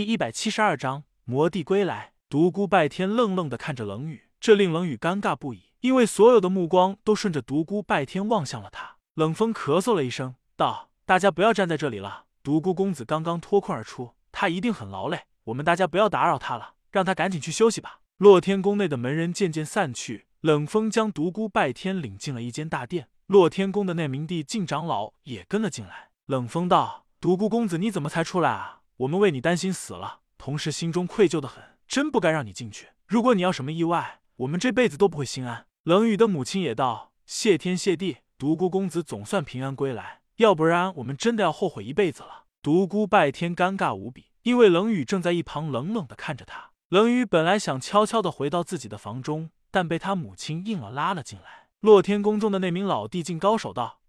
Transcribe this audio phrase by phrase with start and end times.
[0.00, 2.14] 第一百七十二章魔帝归来。
[2.30, 8.96] 独孤拜天愣愣的看着冷雨，这令冷雨尴尬不已，因为所有的目光都顺着独孤拜天望向了他。
[9.12, 12.24] 冷风咳嗽了一声，道：“大家不要站在这里了。
[12.42, 23.08] 独孤公子刚刚脱困而出，他一定很劳累，我们大家不要打扰他了，让他赶紧去休息吧。”洛天宫内的门人渐渐散去，冷风将独孤拜天领进了一间大殿。
[23.26, 26.08] 洛天宫的那名帝境长老也跟了进来。
[26.24, 32.88] 冷风道：“独孤公子，你怎么才出来啊？”我们为你担心死了，同时心中愧疚的很，真不该让你进去。
[33.06, 35.66] 如果你要什么意外，我们这辈子都不会心安。
[35.84, 46.72] 冷雨的母亲也道：“谢天谢地，独孤公子总算平安归来，要不然我们真的要后悔一辈子了。”独孤拜天尴尬无比，因为冷雨正在一旁冷冷的看着他。
[46.90, 51.68] 冷雨本来想悄悄的回到自己的房中，但被他母亲硬了拉了进来。
[51.80, 54.00] 洛天宫中的那名老地境高手道：“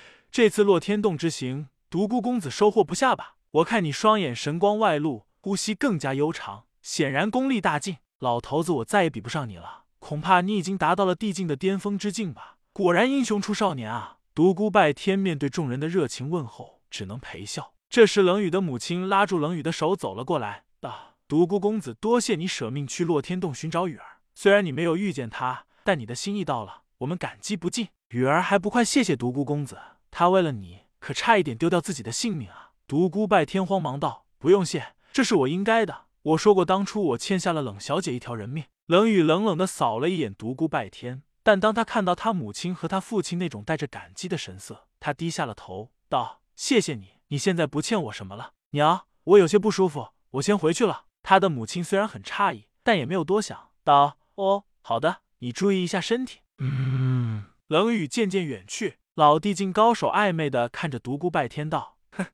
[0.32, 7.96] 这次洛天洞之行，独孤公子收获不下吧？”我看你双眼神光外露，呼吸更加悠长，显然功力大进。
[8.20, 12.58] 老头子，我再也比不上你了，恐怕你已经达到了地境的巅峰之境吧？
[12.72, 14.18] 果然英雄出少年啊！
[14.36, 17.72] 独孤拜天面对众人的热情问候，只能陪笑。
[17.88, 24.20] 这时，冷雨的母亲拉住冷雨的手走了过来，道：“独孤公子，多谢你舍命去洛天洞寻找雨儿。
[24.36, 27.88] 虽然你没有遇见他，但你的心意到了，我们感激不尽。
[28.10, 29.76] 雨儿还不快谢谢独孤公子？
[30.12, 36.06] 他为了你，可差一点丢掉自己的性命啊！”独孤拜天慌忙道：“不用谢，这是我应该的。
[36.22, 48.54] 我说过，当初我欠下了冷小姐一条人命。”冷雨冷冷的扫了一眼独孤拜天，但当他看到他母亲和他父亲那种带着感激的神色，他低下了头，道：“谢谢你，你现在不欠我什么了。
[48.70, 57.44] 娘，我有些不舒服，我先回去了。”他的母亲虽然很诧异，但也没有多想，道：“哦，好的，你注意一下身体。”嗯。
[57.68, 62.26] 冷雨渐渐远去，老地境高手暧昧的看着独孤拜天，道：“哼。”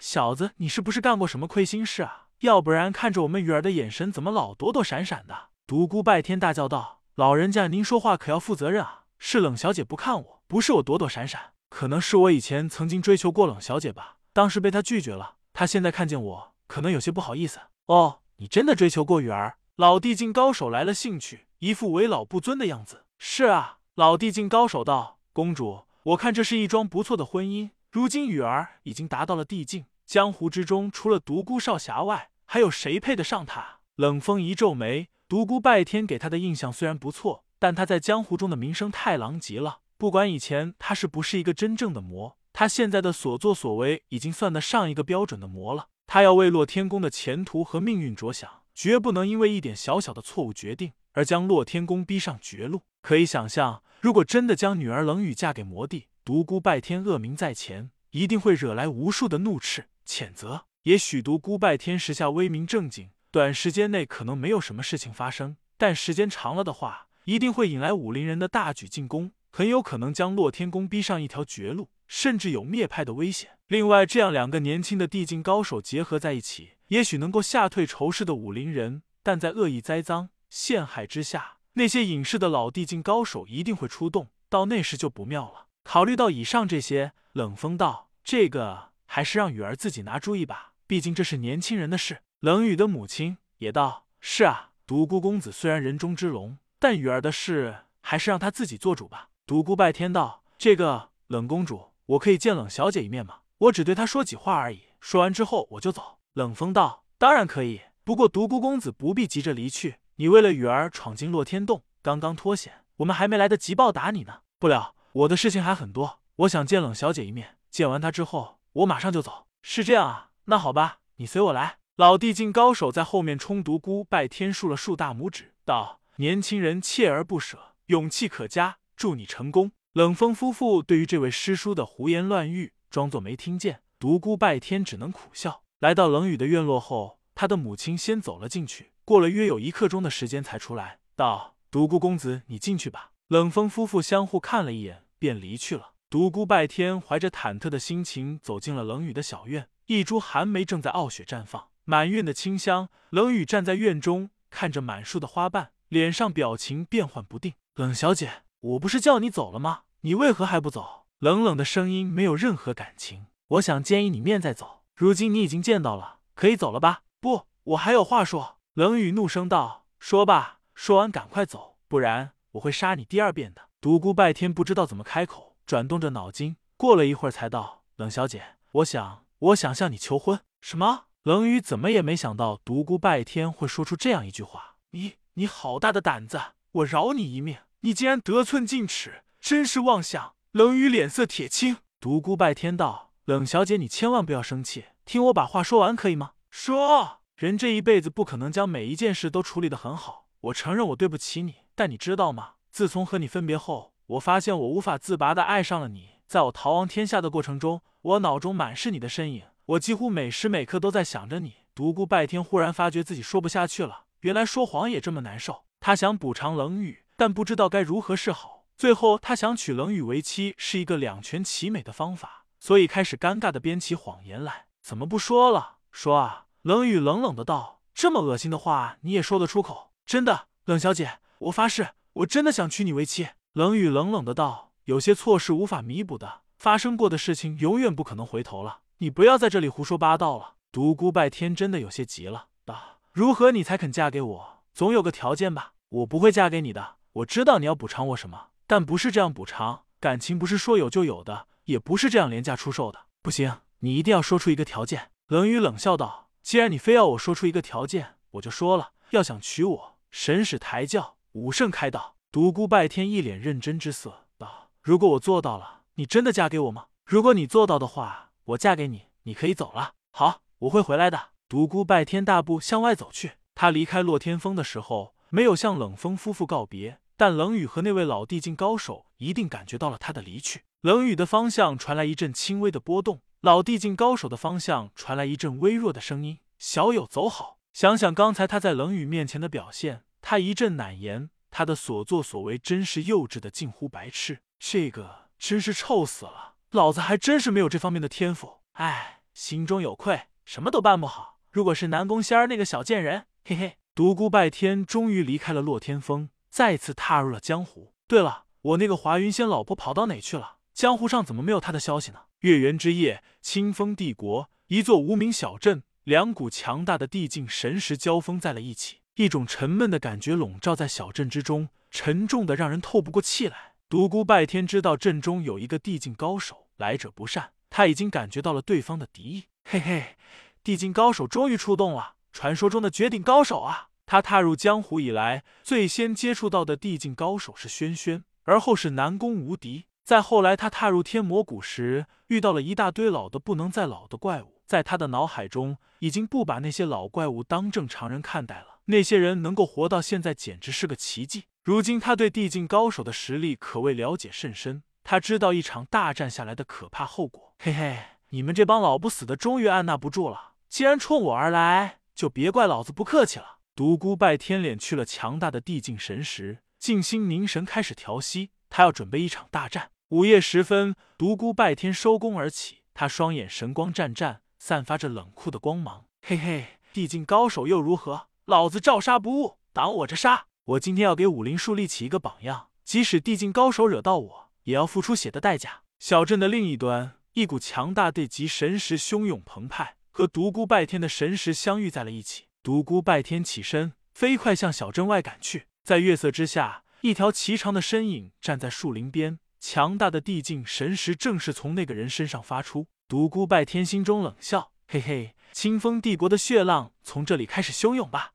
[0.00, 2.26] 小子，你是不是干过什么亏心事啊？
[2.40, 5.48] 要不然看着我们雨儿的眼神怎么老躲躲闪闪的？
[5.66, 9.04] 独孤拜天大叫道：“老人家，您说话可要负责任啊！
[9.18, 15.34] 是冷小姐不看我，不是我躲躲闪闪，可能是我以前曾经追求过冷小姐吧，当时被她拒绝了。
[15.52, 17.58] 她现在看见我，可能有些不好意思。
[17.86, 19.56] 哦，你真的追求过雨儿？
[19.74, 23.04] 老地境高手来了兴趣，一副为老不尊的样子。
[23.18, 33.78] 是啊，老地境高手道：“公主，我看这是一桩不错的婚姻。”如今雨儿已经达到了地境，江湖之中除了独孤少侠外，还有谁配得上他？
[33.96, 39.80] 冷风一皱眉，独孤拜天给他的印象虽然不错，但他在江湖中的名声太狼藉了。
[39.96, 45.88] 不管以前他是不是一个真正的魔，他现在的所作所为已经算得上一个标准的魔了。
[46.06, 52.82] 他要为洛天宫的前途和命运着想，绝不能因为一点小小的错误决定而将洛天宫逼上绝路。
[53.00, 56.08] 可以想象，如果真的将女儿冷雨嫁给魔帝。
[56.28, 60.66] 独孤拜天恶名在前，一定会惹来无数的怒斥谴责。
[60.82, 73.52] 也许独孤拜天时下威名正劲，短时间内可能没有什么事情发生，但时间长了的话，一定会引来武林人的大举进攻，很有可能将洛天宫逼上一条绝路，甚至有灭派的危险。
[73.68, 85.67] 另外，这样两个年轻的地境高手结合在一起，也许能够吓退仇视的武林人，但在恶意栽赃陷害之下，那些隐世的老地境高手一定会出动，到那时就不妙了。
[85.88, 103.38] 考虑到以上这些，冷风道：“这个还是让雨儿自己拿主意吧，毕竟这是年轻人的事。”冷雨的母亲也道：“是啊，独孤公子虽然人中之龙，但雨儿的事还是让他自己做主吧。”独孤拜天道：“这个冷公主，我可以见冷小姐一面吗？
[103.56, 109.94] 我只对她说几话而已，说完之后我就走。”冷风道：“当然可以，不过独孤公子不必急着离去。
[110.16, 114.40] 你为了雨儿闯进洛天洞，刚刚脱险，我们还没来得及报答你呢。
[114.58, 117.56] 不了。”我的事情还很多，我想见冷小姐一面。
[117.70, 119.46] 见完她之后，我马上就走。
[119.62, 120.30] 是这样啊？
[120.44, 121.78] 那好吧，你随我来。
[121.96, 133.82] 老地境高手在后面冲独孤拜天竖了竖大拇指，道：“年轻人锲而不舍，勇气可嘉，祝你成功。”冷风夫妇对于这位师叔的胡言乱语，装作没听见。
[133.98, 135.62] 独孤拜天只能苦笑。
[135.80, 145.92] 来到冷雨的院落后，他的母亲先走了进去，过了约有一刻钟的时间才出来，道：“独孤公子，你进去吧。”冷风夫妇相互看了一眼，便离去了。
[146.08, 152.88] 独孤拜天怀着忐忑的心情走进了冷雨的小院，一株寒梅正在傲雪绽放，满院的清香。
[153.10, 157.52] 冷雨站在院中，看着满树的花瓣，脸上表情变幻不定。
[157.74, 159.82] 冷小姐，我不是叫你走了吗？
[160.00, 161.04] 你为何还不走？
[161.18, 163.26] 冷冷的声音没有任何感情。
[163.48, 164.84] 我想见一你面再走。
[164.96, 167.02] 如今你已经见到了，可以走了吧？
[167.20, 168.56] 不，我还有话说。
[168.72, 173.62] 冷雨怒声道：“说吧，说完赶快走，不然。”我会杀你第二遍的。
[173.80, 181.06] 独孤拜天不知道怎么开口，转动着脑筋，过了一会儿才道：“冷小姐，我想，我想向你求婚。”什么？
[181.22, 186.40] 冷雨怎么也没想到独孤拜天会说出这样一句话：“你你好大的胆子，
[186.72, 187.58] 我饶你一命！
[187.80, 191.78] 你竟然得寸进尺，真是妄想！”冷雨脸色铁青。
[192.00, 196.32] 独孤拜天道：“冷小姐，你千万不要生气，听我把话说完，可以吗？
[196.50, 200.26] 说，人这一辈子不可能将每一件事都处理得很好。
[200.40, 202.54] 我承认我对不起你，但你知道吗？
[202.72, 206.16] 自从和你分别后，我发现我无法自拔的爱上了你。
[206.26, 215.66] 在我逃亡天下的过程中，我脑中满是你的身影，我几乎每时每刻都在想着你。”独孤拜天忽然发觉自己说不下去了，原来说谎也这么难受。
[215.78, 218.64] 他想补偿冷雨，但不知道该如何是好。
[218.76, 224.66] 最后，他想娶冷雨为妻是一个两全其美的方法，所以开始尴尬的编起谎言来。
[224.82, 225.76] 怎么不说了？
[225.92, 226.46] 说啊！
[226.62, 229.92] 冷雨冷冷的道：“这么恶心的话你也说得出口？
[230.04, 238.80] 真的，冷小姐，我发誓，我真的想娶你为妻。”冷雨冷冷的道：“有些错是无法弥补的，发生过的事情永远不可能回头了。
[238.98, 244.62] 你不要在这里胡说八道了。”独孤拜天真的有些急了，道：“如何你才肯嫁给我？
[244.74, 245.72] 总有个条件吧？
[245.88, 246.96] 我不会嫁给你的。
[247.14, 249.84] 我知道你要补偿我什么，但不是这样补偿。
[249.98, 253.06] 感情不是说有就有的，也不是这样廉价出售的。
[253.22, 258.92] 不行，你一定要说出一个条件。”冷雨冷笑道：“既然你非要我说出一个条件，我就说了。
[259.10, 266.86] 要想娶我，神使抬轿，武圣开道。”独孤拜天一脸认真之色道：“如果我做到了，你真的嫁给我吗？
[267.04, 269.94] 如果你做到的话，我嫁给你，你可以走了。
[270.10, 271.28] 好。”我会回来的。
[271.48, 273.34] 独孤拜天大步向外走去。
[273.54, 280.64] 他离开洛天峰的时候，没有向冷风夫妇告别，但冷雨和那位老地境高手一定感觉到了他的离去。
[280.80, 291.30] 冷雨的方向传来一阵轻微的波动，老地境高手的方向传来一阵微弱的声音：“小友走好。”想想刚才他在冷雨面前的表现，他一阵难言。
[291.50, 294.40] 他的所作所为真是幼稚的近乎白痴。
[294.58, 296.56] 这个真是臭死了！
[296.70, 298.58] 老子还真是没有这方面的天赋。
[298.72, 300.24] 唉，心中有愧。
[300.44, 301.40] 什么都办不好。
[301.50, 303.78] 如果是南宫仙儿那个小贱人，嘿嘿。
[303.94, 307.94] 独孤拜天终于离开了洛天峰，再次踏入了江湖。
[308.06, 310.58] 对了，我那个华云仙老婆跑到哪去了？
[310.72, 312.26] 江湖上怎么没有她的消息呢？
[312.40, 323.72] 月圆之夜，清风帝国一座无名小镇，两股强大的地境神识交锋在了一起，一种沉闷的感觉笼罩在小镇之中，沉重的让人透不过气来。
[323.88, 329.44] 独孤拜天知道镇中有一个地境高手，来者不善，他已经感觉到了对方的敌意。
[329.64, 330.16] 嘿嘿，
[330.62, 333.88] 地境高手终于出动了，传说中的绝顶高手啊！
[334.06, 339.86] 他踏入江湖以来，最先接触到的地境高手是轩轩，而后是南宫无敌。
[340.04, 344.62] 再后来，他踏入天魔谷时，遇到了一大堆老的不能再老的怪物。
[344.64, 348.77] 在他的脑海中，已经不把那些老怪物当正常人看待了。
[348.90, 351.44] 那些人能够活到现在，简直是个奇迹。
[351.62, 357.54] 如今，他对地境高手的实力可谓了解甚深，他知道一场大战下来的可怕后果。
[357.58, 357.98] 嘿嘿。
[358.30, 363.58] 你们这帮老不死的终于按捺不住了，既然冲我而来，就别怪老子不客气了。
[363.74, 368.50] 独孤拜天敛去了强大的地境神识，静心凝神，开始调息。
[368.68, 369.90] 他要准备一场大战。
[370.10, 376.04] 午夜时分，独孤拜天收工而起，他双眼神光湛湛，散发着冷酷的光芒。
[376.22, 378.27] 嘿嘿，地境高手又如何？
[378.48, 380.46] 老子照杀不误，挡我着杀！
[380.64, 385.82] 我今天要给武林树立起一个榜样，即使地境高手惹到我，也要付出血的代价。
[385.98, 387.12] 小镇的另一端。
[387.34, 392.46] 一股强大地级神识汹涌澎湃，和独孤拜天的神识相遇在了一起。
[392.62, 395.66] 独孤拜天起身，飞快向小镇外赶去。
[395.84, 402.86] 在月色之下，一条颀长的身影站在树林边，强大的地境神识正是从那个人身上发出。
[403.06, 408.32] 独孤拜天心中冷笑：嘿嘿，清风帝国的血浪从这里开始汹涌吧。